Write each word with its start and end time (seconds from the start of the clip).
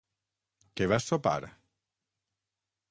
Què 0.79 0.87
vas 0.93 1.11
sopar? 1.11 1.37